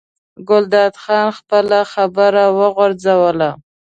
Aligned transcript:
ګلداد 0.47 0.93
خان 1.03 1.27
خپله 1.37 1.79
خبره 1.93 2.43
وغځوله. 2.57 3.51